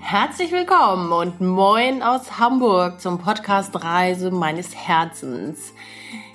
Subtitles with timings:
[0.00, 5.72] Herzlich willkommen und moin aus Hamburg zum Podcast Reise meines Herzens.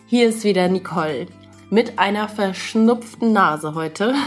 [0.06, 1.28] Hier ist wieder Nicole
[1.70, 4.14] mit einer verschnupften Nase heute.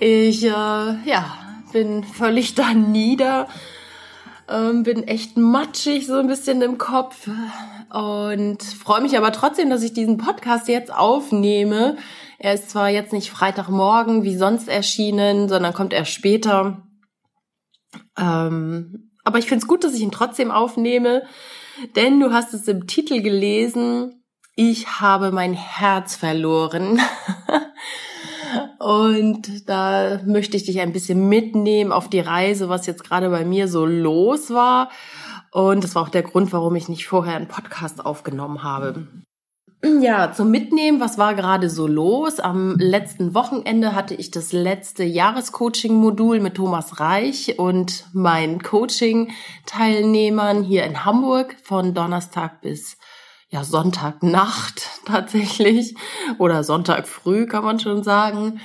[0.00, 1.38] Ich äh, ja,
[1.72, 3.46] bin völlig da nieder,
[4.48, 7.28] ähm, bin echt matschig so ein bisschen im Kopf
[7.92, 11.96] und freue mich aber trotzdem, dass ich diesen Podcast jetzt aufnehme.
[12.38, 16.82] Er ist zwar jetzt nicht Freitagmorgen wie sonst erschienen, sondern kommt erst später.
[18.18, 21.22] Ähm, aber ich finde es gut, dass ich ihn trotzdem aufnehme,
[21.96, 24.24] denn du hast es im Titel gelesen.
[24.56, 27.00] Ich habe mein Herz verloren.
[28.78, 33.44] Und da möchte ich dich ein bisschen mitnehmen auf die Reise, was jetzt gerade bei
[33.44, 34.90] mir so los war.
[35.52, 39.06] Und das war auch der Grund, warum ich nicht vorher einen Podcast aufgenommen habe.
[39.84, 42.40] Ja, zum Mitnehmen, was war gerade so los?
[42.40, 50.82] Am letzten Wochenende hatte ich das letzte Jahrescoaching-Modul mit Thomas Reich und meinen Coaching-Teilnehmern hier
[50.82, 52.96] in Hamburg von Donnerstag bis
[53.50, 55.94] ja, Sonntagnacht tatsächlich
[56.38, 58.60] oder Sonntag früh kann man schon sagen.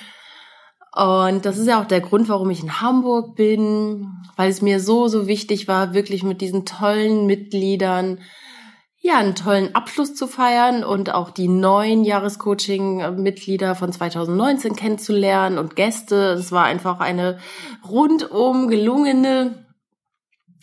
[0.95, 4.79] Und das ist ja auch der Grund, warum ich in Hamburg bin, weil es mir
[4.79, 8.17] so, so wichtig war, wirklich mit diesen tollen Mitgliedern
[9.05, 15.75] ja, einen tollen Abschluss zu feiern und auch die neuen Jahrescoaching-Mitglieder von 2019 kennenzulernen und
[15.75, 16.31] Gäste.
[16.39, 17.37] Es war einfach eine
[17.85, 19.65] rundum gelungene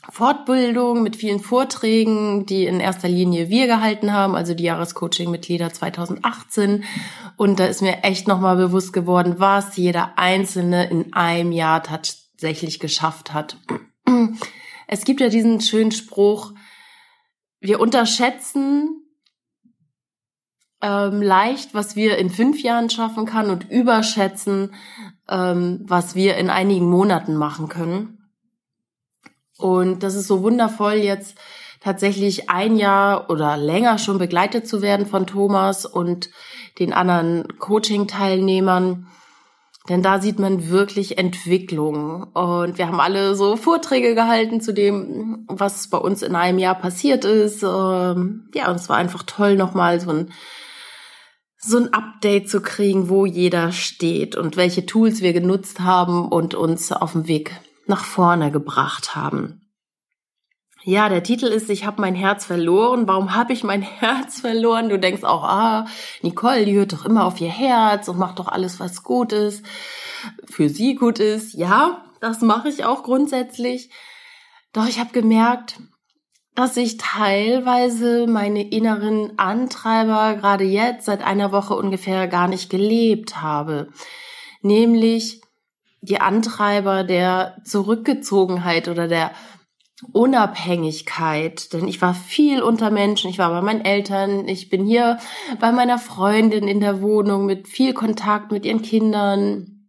[0.09, 6.85] Fortbildung mit vielen Vorträgen, die in erster Linie wir gehalten haben, also die Jahrescoaching-Mitglieder 2018.
[7.37, 12.81] Und da ist mir echt nochmal bewusst geworden, was jeder Einzelne in einem Jahr tatsächlich
[12.81, 13.59] geschafft hat.
[14.89, 16.55] Es gibt ja diesen schönen Spruch,
[17.61, 19.01] wir unterschätzen
[20.83, 24.75] ähm, leicht, was wir in fünf Jahren schaffen kann und überschätzen,
[25.29, 28.31] ähm, was wir in einigen Monaten machen können.
[29.59, 31.37] Und das ist so wundervoll jetzt
[31.81, 36.31] tatsächlich ein Jahr oder länger schon begleitet zu werden von Thomas und
[36.79, 39.07] den anderen Coaching-Teilnehmern
[39.89, 42.25] denn da sieht man wirklich Entwicklung.
[42.35, 46.75] Und wir haben alle so Vorträge gehalten zu dem, was bei uns in einem Jahr
[46.75, 47.63] passiert ist.
[47.63, 50.33] Ähm, ja, und es war einfach toll, nochmal so ein,
[51.57, 56.55] so ein Update zu kriegen, wo jeder steht und welche Tools wir genutzt haben und
[56.55, 57.53] uns auf dem Weg
[57.87, 59.70] nach vorne gebracht haben.
[60.83, 63.07] Ja, der Titel ist Ich habe mein Herz verloren.
[63.07, 64.89] Warum habe ich mein Herz verloren?
[64.89, 65.87] Du denkst auch, ah,
[66.23, 69.65] Nicole, die hört doch immer auf ihr Herz und macht doch alles, was gut ist,
[70.49, 71.53] für sie gut ist.
[71.53, 73.91] Ja, das mache ich auch grundsätzlich.
[74.73, 75.81] Doch ich habe gemerkt,
[76.55, 83.43] dass ich teilweise meine inneren Antreiber gerade jetzt seit einer Woche ungefähr gar nicht gelebt
[83.43, 83.89] habe.
[84.63, 85.43] Nämlich
[86.01, 89.33] die Antreiber der Zurückgezogenheit oder der
[90.13, 95.19] Unabhängigkeit, denn ich war viel unter Menschen, ich war bei meinen Eltern, ich bin hier
[95.61, 99.89] bei meiner Freundin in der Wohnung mit viel Kontakt mit ihren Kindern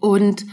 [0.00, 0.44] und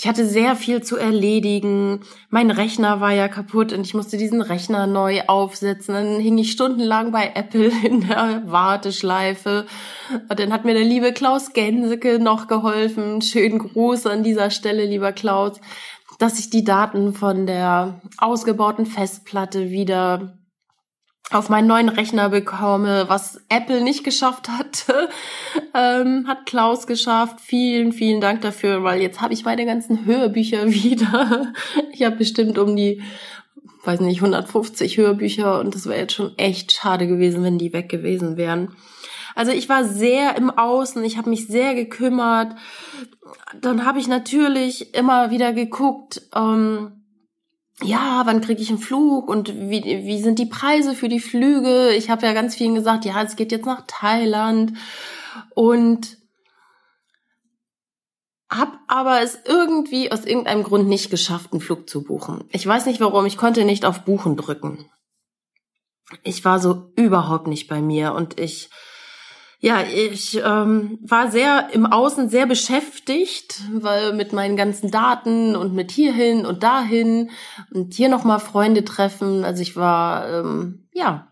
[0.00, 2.04] ich hatte sehr viel zu erledigen.
[2.30, 5.92] Mein Rechner war ja kaputt und ich musste diesen Rechner neu aufsetzen.
[5.92, 9.66] Dann hing ich stundenlang bei Apple in der Warteschleife.
[10.28, 13.22] Und dann hat mir der liebe Klaus Gänseke noch geholfen.
[13.22, 15.60] Schönen Gruß an dieser Stelle, lieber Klaus
[16.18, 20.38] dass ich die Daten von der ausgebauten Festplatte wieder
[21.30, 25.08] auf meinen neuen Rechner bekomme, was Apple nicht geschafft hatte,
[25.74, 27.40] ähm, hat Klaus geschafft.
[27.40, 31.52] Vielen, vielen Dank dafür, weil jetzt habe ich meine ganzen Hörbücher wieder.
[31.92, 33.02] Ich habe bestimmt um die,
[33.84, 37.88] weiß nicht, 150 Hörbücher und das wäre jetzt schon echt schade gewesen, wenn die weg
[37.88, 38.74] gewesen wären.
[39.38, 42.56] Also ich war sehr im Außen, ich habe mich sehr gekümmert.
[43.60, 47.04] Dann habe ich natürlich immer wieder geguckt, ähm,
[47.80, 51.90] ja, wann kriege ich einen Flug und wie, wie sind die Preise für die Flüge?
[51.90, 54.72] Ich habe ja ganz vielen gesagt, ja, es geht jetzt nach Thailand
[55.54, 56.18] und
[58.50, 62.42] hab aber es irgendwie aus irgendeinem Grund nicht geschafft, einen Flug zu buchen.
[62.50, 64.90] Ich weiß nicht warum, ich konnte nicht auf Buchen drücken.
[66.24, 68.70] Ich war so überhaupt nicht bei mir und ich
[69.60, 75.74] ja, ich ähm, war sehr im Außen sehr beschäftigt, weil mit meinen ganzen Daten und
[75.74, 77.30] mit hierhin und dahin
[77.72, 79.44] und hier nochmal Freunde treffen.
[79.44, 81.26] Also ich war ähm, ja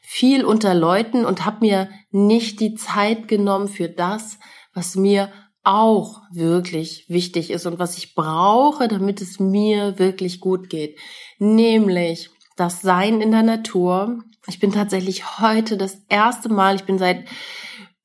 [0.00, 4.38] viel unter Leuten und habe mir nicht die Zeit genommen für das,
[4.74, 5.32] was mir
[5.64, 10.98] auch wirklich wichtig ist und was ich brauche, damit es mir wirklich gut geht.
[11.38, 14.22] Nämlich das Sein in der Natur.
[14.46, 17.24] Ich bin tatsächlich heute das erste Mal, ich bin seit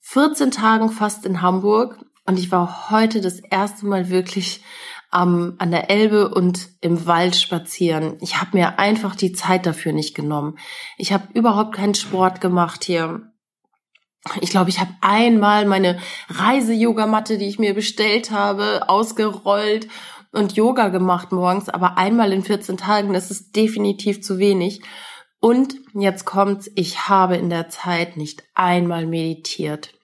[0.10, 4.64] 14 Tagen fast in Hamburg und ich war heute das erste Mal wirklich
[5.12, 8.16] am, an der Elbe und im Wald spazieren.
[8.22, 10.58] Ich habe mir einfach die Zeit dafür nicht genommen.
[10.98, 13.34] Ich habe überhaupt keinen Sport gemacht hier.
[14.40, 16.00] Ich glaube, ich habe einmal meine
[16.30, 19.90] Reise-Yogamatte, die ich mir bestellt habe, ausgerollt
[20.32, 24.82] und Yoga gemacht morgens, aber einmal in 14 Tagen, das ist definitiv zu wenig.
[25.42, 29.97] Und jetzt kommt's, ich habe in der Zeit nicht einmal meditiert.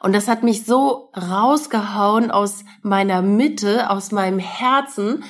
[0.00, 5.22] Und das hat mich so rausgehauen aus meiner Mitte, aus meinem Herzen,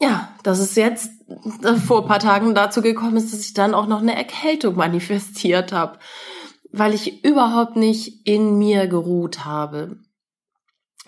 [0.00, 1.10] ja, dass es jetzt
[1.62, 4.76] äh, vor ein paar Tagen dazu gekommen ist, dass ich dann auch noch eine Erkältung
[4.76, 5.98] manifestiert habe,
[6.70, 9.98] weil ich überhaupt nicht in mir geruht habe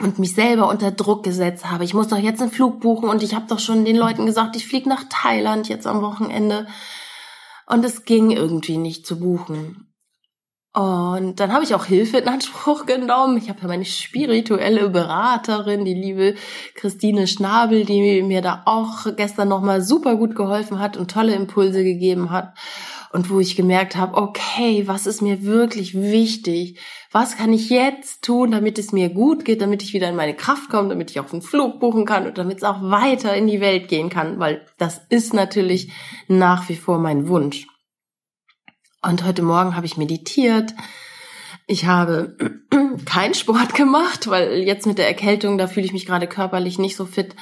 [0.00, 1.84] und mich selber unter Druck gesetzt habe.
[1.84, 4.56] Ich muss doch jetzt einen Flug buchen und ich habe doch schon den Leuten gesagt,
[4.56, 6.66] ich fliege nach Thailand jetzt am Wochenende.
[7.66, 9.86] Und es ging irgendwie nicht zu buchen.
[10.76, 13.38] Und dann habe ich auch Hilfe in Anspruch genommen.
[13.38, 16.34] Ich habe ja meine spirituelle Beraterin, die liebe
[16.75, 21.82] Christine Schnabel, die mir da auch gestern nochmal super gut geholfen hat und tolle Impulse
[21.82, 22.52] gegeben hat.
[23.11, 26.78] Und wo ich gemerkt habe, okay, was ist mir wirklich wichtig?
[27.11, 30.34] Was kann ich jetzt tun, damit es mir gut geht, damit ich wieder in meine
[30.34, 33.46] Kraft komme, damit ich auch einen Flug buchen kann und damit es auch weiter in
[33.46, 34.40] die Welt gehen kann?
[34.40, 35.90] Weil das ist natürlich
[36.28, 37.67] nach wie vor mein Wunsch.
[39.06, 40.75] Und heute Morgen habe ich meditiert.
[41.69, 42.37] Ich habe
[43.05, 46.97] keinen Sport gemacht, weil jetzt mit der Erkältung, da fühle ich mich gerade körperlich nicht
[46.97, 47.37] so fit.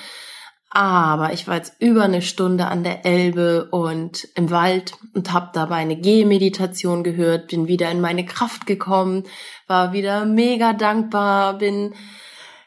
[0.68, 5.50] Aber ich war jetzt über eine Stunde an der Elbe und im Wald und habe
[5.54, 9.24] dabei eine Gehmeditation gehört, bin wieder in meine Kraft gekommen,
[9.66, 11.94] war wieder mega dankbar, bin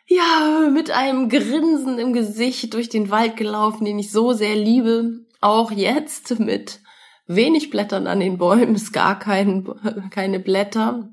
[0.08, 5.20] ja mit einem Grinsen im Gesicht durch den Wald gelaufen, den ich so sehr liebe.
[5.40, 6.80] Auch jetzt mit
[7.28, 9.68] wenig Blättern an den Bäumen, ist gar kein,
[10.10, 11.10] keine Blätter.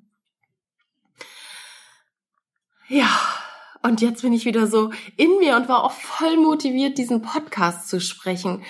[2.89, 3.09] Ja,
[3.83, 7.89] und jetzt bin ich wieder so in mir und war auch voll motiviert, diesen Podcast
[7.89, 8.63] zu sprechen.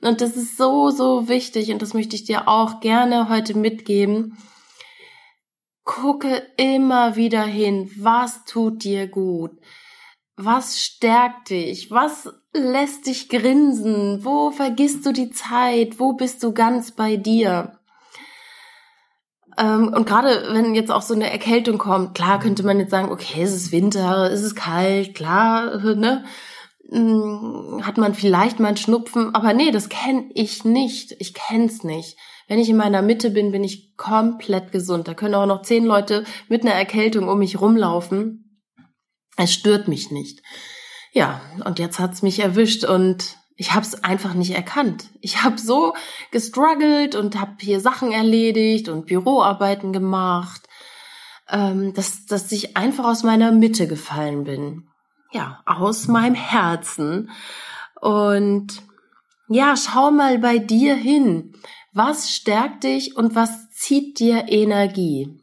[0.00, 4.38] Und das ist so, so wichtig und das möchte ich dir auch gerne heute mitgeben.
[5.84, 9.52] Gucke immer wieder hin, was tut dir gut?
[10.42, 11.90] Was stärkt dich?
[11.90, 14.24] Was lässt dich grinsen?
[14.24, 16.00] Wo vergisst du die Zeit?
[16.00, 17.78] Wo bist du ganz bei dir?
[19.58, 23.12] Ähm, und gerade wenn jetzt auch so eine Erkältung kommt, klar könnte man jetzt sagen,
[23.12, 26.24] okay, es ist Winter, es ist kalt, klar, ne?
[26.88, 31.14] Hm, hat man vielleicht mal einen Schnupfen, aber nee, das kenne ich nicht.
[31.18, 32.16] Ich kenn's nicht.
[32.48, 35.06] Wenn ich in meiner Mitte bin, bin ich komplett gesund.
[35.06, 38.49] Da können auch noch zehn Leute mit einer Erkältung um mich rumlaufen.
[39.36, 40.42] Es stört mich nicht.
[41.12, 45.10] Ja, und jetzt hat's mich erwischt und ich habe es einfach nicht erkannt.
[45.20, 45.94] Ich habe so
[46.30, 50.66] gestruggelt und habe hier Sachen erledigt und Büroarbeiten gemacht,
[51.48, 54.88] ähm, dass, dass ich einfach aus meiner Mitte gefallen bin.
[55.32, 57.30] Ja, aus meinem Herzen.
[58.00, 58.82] Und
[59.48, 61.52] ja, schau mal bei dir hin.
[61.92, 65.38] Was stärkt dich und was zieht dir Energie?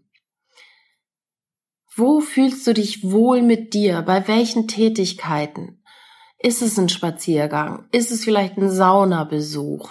[2.00, 4.04] Wo fühlst du dich wohl mit dir?
[4.04, 5.82] Bei welchen Tätigkeiten?
[6.38, 7.88] Ist es ein Spaziergang?
[7.92, 9.90] Ist es vielleicht ein Saunabesuch?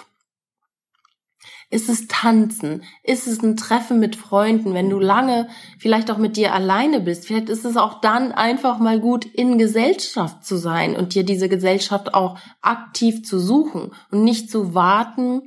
[1.68, 2.84] Ist es Tanzen?
[3.02, 5.48] Ist es ein Treffen mit Freunden, wenn du lange
[5.80, 7.26] vielleicht auch mit dir alleine bist?
[7.26, 11.48] Vielleicht ist es auch dann einfach mal gut, in Gesellschaft zu sein und dir diese
[11.48, 15.42] Gesellschaft auch aktiv zu suchen und nicht zu warten,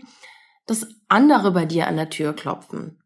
[0.66, 2.99] dass andere bei dir an der Tür klopfen.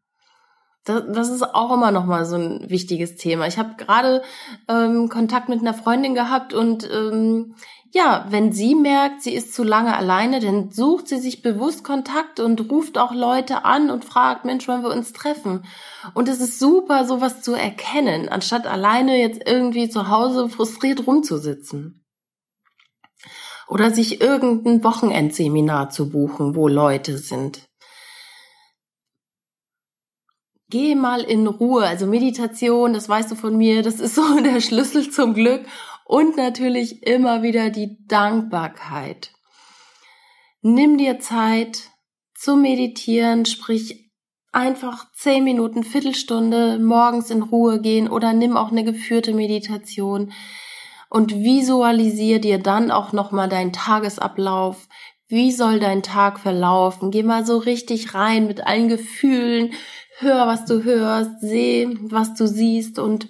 [0.84, 3.46] Das, das ist auch immer noch mal so ein wichtiges Thema.
[3.46, 4.22] Ich habe gerade
[4.68, 7.54] ähm, Kontakt mit einer Freundin gehabt und ähm,
[7.94, 12.40] ja, wenn sie merkt, sie ist zu lange alleine, dann sucht sie sich bewusst Kontakt
[12.40, 15.64] und ruft auch Leute an und fragt, Mensch, wollen wir uns treffen?
[16.12, 22.04] Und es ist super, sowas zu erkennen, anstatt alleine jetzt irgendwie zu Hause frustriert rumzusitzen.
[23.68, 27.63] Oder sich irgendein Wochenendseminar zu buchen, wo Leute sind
[30.74, 31.86] geh mal in Ruhe.
[31.86, 35.64] Also Meditation, das weißt du von mir, das ist so der Schlüssel zum Glück.
[36.04, 39.30] Und natürlich immer wieder die Dankbarkeit.
[40.62, 41.90] Nimm dir Zeit
[42.34, 44.10] zu meditieren, sprich
[44.50, 50.32] einfach zehn Minuten, Viertelstunde morgens in Ruhe gehen oder nimm auch eine geführte Meditation
[51.08, 54.88] und visualisier dir dann auch nochmal deinen Tagesablauf.
[55.26, 57.10] Wie soll dein Tag verlaufen?
[57.10, 59.72] Geh mal so richtig rein mit allen Gefühlen,
[60.18, 63.28] hör, was du hörst, seh, was du siehst und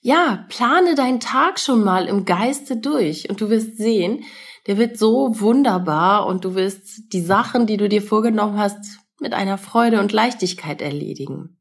[0.00, 4.24] ja, plane deinen Tag schon mal im Geiste durch und du wirst sehen,
[4.66, 9.32] der wird so wunderbar und du wirst die Sachen, die du dir vorgenommen hast, mit
[9.32, 11.60] einer Freude und Leichtigkeit erledigen.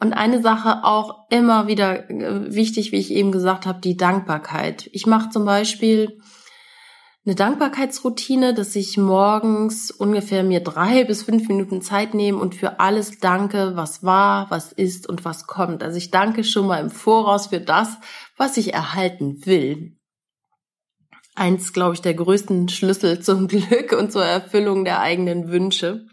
[0.00, 4.88] Und eine Sache auch immer wieder äh, wichtig, wie ich eben gesagt habe, die Dankbarkeit.
[4.92, 6.18] Ich mache zum Beispiel
[7.26, 12.80] eine Dankbarkeitsroutine, dass ich morgens ungefähr mir drei bis fünf Minuten Zeit nehme und für
[12.80, 15.82] alles danke, was war, was ist und was kommt.
[15.82, 17.96] Also ich danke schon mal im Voraus für das,
[18.36, 19.96] was ich erhalten will.
[21.34, 26.06] Eins, glaube ich, der größten Schlüssel zum Glück und zur Erfüllung der eigenen Wünsche.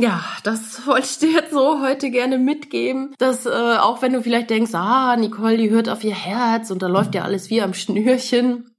[0.00, 4.22] Ja, das wollte ich dir jetzt so heute gerne mitgeben, dass äh, auch wenn du
[4.22, 7.60] vielleicht denkst, ah, Nicole, die hört auf ihr Herz und da läuft ja alles wie
[7.60, 8.74] am Schnürchen.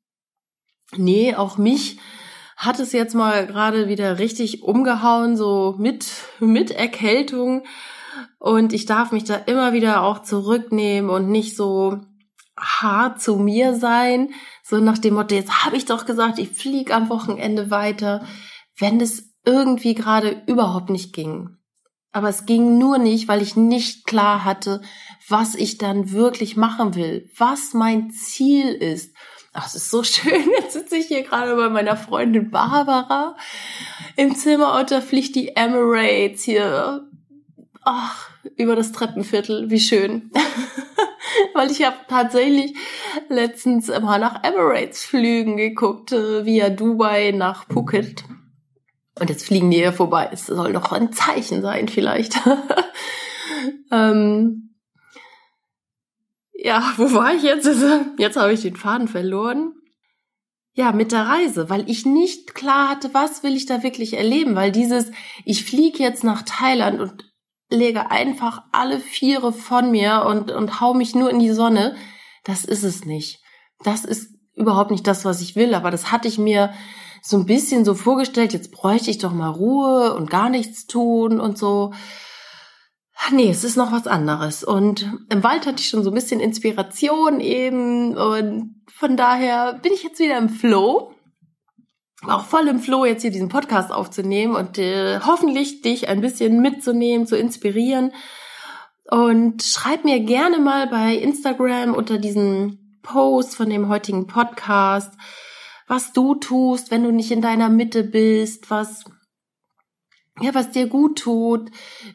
[0.97, 1.99] Nee, auch mich
[2.57, 6.07] hat es jetzt mal gerade wieder richtig umgehauen, so mit,
[6.39, 7.63] mit Erkältung.
[8.39, 12.01] Und ich darf mich da immer wieder auch zurücknehmen und nicht so
[12.57, 14.29] hart zu mir sein,
[14.63, 18.25] so nach dem Motto, jetzt habe ich doch gesagt, ich fliege am Wochenende weiter.
[18.77, 21.57] Wenn es irgendwie gerade überhaupt nicht ging.
[22.13, 24.81] Aber es ging nur nicht, weil ich nicht klar hatte,
[25.29, 29.15] was ich dann wirklich machen will, was mein Ziel ist.
[29.53, 30.49] Ach, es ist so schön.
[30.59, 33.35] Jetzt sitze ich hier gerade bei meiner Freundin Barbara
[34.15, 37.07] im Zimmer und da fliegt die Emirates hier.
[37.83, 39.69] Ach, über das Treppenviertel.
[39.69, 40.31] Wie schön.
[41.53, 42.75] Weil ich habe tatsächlich
[43.29, 48.23] letztens immer nach Emirates Flügen geguckt, äh, via Dubai nach Phuket.
[49.19, 50.29] Und jetzt fliegen die hier vorbei.
[50.31, 52.39] Es soll doch ein Zeichen sein, vielleicht.
[53.91, 54.75] ähm,
[56.53, 57.67] ja, wo war ich jetzt?
[58.17, 59.73] Jetzt habe ich den Faden verloren.
[60.73, 64.55] Ja, mit der Reise, weil ich nicht klar hatte, was will ich da wirklich erleben,
[64.55, 65.11] weil dieses,
[65.43, 67.29] ich fliege jetzt nach Thailand und
[67.69, 71.95] lege einfach alle Viere von mir und, und hau mich nur in die Sonne,
[72.45, 73.41] das ist es nicht.
[73.83, 76.73] Das ist überhaupt nicht das, was ich will, aber das hatte ich mir
[77.21, 81.39] so ein bisschen so vorgestellt, jetzt bräuchte ich doch mal Ruhe und gar nichts tun
[81.39, 81.93] und so.
[83.31, 84.63] Nee, es ist noch was anderes.
[84.63, 88.17] Und im Wald hatte ich schon so ein bisschen Inspiration eben.
[88.17, 91.13] Und von daher bin ich jetzt wieder im Flow.
[92.27, 96.61] Auch voll im Flow, jetzt hier diesen Podcast aufzunehmen und äh, hoffentlich dich ein bisschen
[96.61, 98.11] mitzunehmen, zu inspirieren.
[99.09, 105.13] Und schreib mir gerne mal bei Instagram unter diesen Post von dem heutigen Podcast,
[105.87, 109.05] was du tust, wenn du nicht in deiner Mitte bist, was
[110.39, 111.69] ja, was dir gut tut,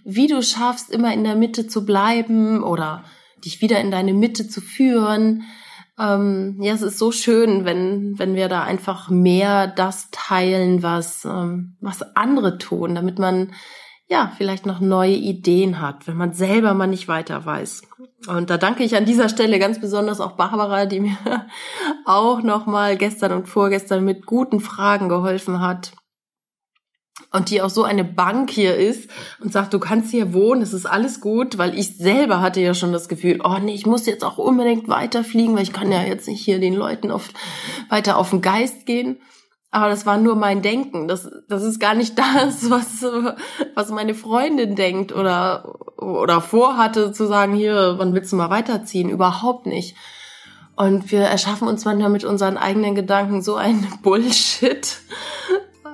[0.04, 3.04] wie du schaffst, immer in der Mitte zu bleiben oder
[3.44, 5.44] dich wieder in deine Mitte zu führen.
[5.98, 11.24] Ähm, ja, es ist so schön, wenn, wenn wir da einfach mehr das teilen, was,
[11.24, 13.52] ähm, was andere tun, damit man
[14.08, 17.82] ja, vielleicht noch neue Ideen hat, wenn man selber mal nicht weiter weiß.
[18.28, 21.16] Und da danke ich an dieser Stelle ganz besonders auch Barbara, die mir
[22.04, 25.92] auch nochmal gestern und vorgestern mit guten Fragen geholfen hat.
[27.32, 30.72] Und die auch so eine Bank hier ist und sagt, du kannst hier wohnen, es
[30.72, 34.06] ist alles gut, weil ich selber hatte ja schon das Gefühl, oh nee, ich muss
[34.06, 37.32] jetzt auch unbedingt weiterfliegen, weil ich kann ja jetzt nicht hier den Leuten oft
[37.88, 39.18] weiter auf den Geist gehen.
[39.76, 41.06] Aber das war nur mein Denken.
[41.06, 43.04] Das, das ist gar nicht das, was,
[43.74, 49.10] was meine Freundin denkt oder, oder vorhatte zu sagen, hier, wann willst du mal weiterziehen?
[49.10, 49.94] Überhaupt nicht.
[50.76, 54.98] Und wir erschaffen uns manchmal mit unseren eigenen Gedanken so ein Bullshit.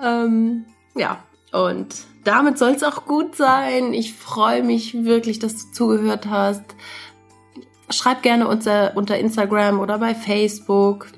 [0.01, 1.19] ähm, ja,
[1.51, 3.95] und damit soll es auch gut sein.
[3.95, 6.63] Ich freue mich wirklich, dass du zugehört hast.
[7.91, 11.09] Schreib gerne unter, unter Instagram oder bei Facebook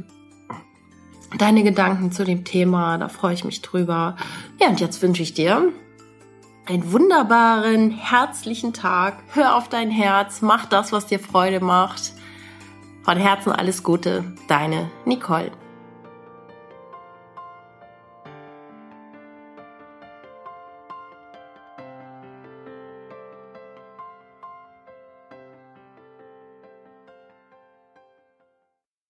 [1.38, 2.98] deine Gedanken zu dem Thema.
[2.98, 4.16] Da freue ich mich drüber.
[4.60, 5.72] Ja, und jetzt wünsche ich dir
[6.66, 9.22] einen wunderbaren, herzlichen Tag.
[9.32, 12.12] Hör auf dein Herz, mach das, was dir Freude macht.
[13.02, 15.52] Von Herzen alles Gute, deine Nicole.